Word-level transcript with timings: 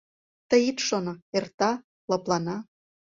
Тый 0.49 0.61
ит 0.69 0.77
шоно: 0.87 1.13
эрта, 1.37 1.71
лыплана. 2.09 2.57